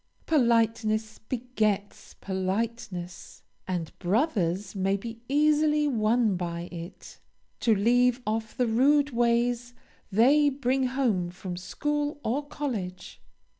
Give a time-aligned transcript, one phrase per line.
[0.25, 7.19] Politeness begets politeness, and brothers may be easily won by it,
[7.59, 9.75] to leave off the rude ways
[10.11, 13.21] they bring home from school or college.